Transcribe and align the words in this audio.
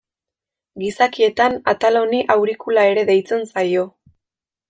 Gizakietan 0.83 1.57
atal 1.75 1.99
honi 2.01 2.23
aurikula 2.37 2.87
ere 2.93 3.05
deitzen 3.13 3.47
zaio. 3.53 3.87